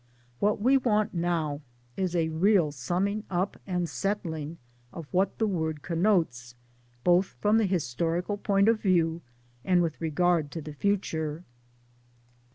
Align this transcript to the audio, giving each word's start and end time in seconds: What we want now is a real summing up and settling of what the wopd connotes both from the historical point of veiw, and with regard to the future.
What 0.39 0.59
we 0.59 0.77
want 0.77 1.13
now 1.13 1.61
is 1.95 2.15
a 2.15 2.29
real 2.29 2.71
summing 2.71 3.23
up 3.29 3.57
and 3.67 3.87
settling 3.87 4.57
of 4.91 5.07
what 5.11 5.37
the 5.37 5.47
wopd 5.47 5.83
connotes 5.83 6.55
both 7.03 7.27
from 7.39 7.59
the 7.59 7.67
historical 7.67 8.37
point 8.37 8.67
of 8.67 8.81
veiw, 8.81 9.21
and 9.63 9.79
with 9.83 10.01
regard 10.01 10.49
to 10.53 10.61
the 10.63 10.73
future. 10.73 11.43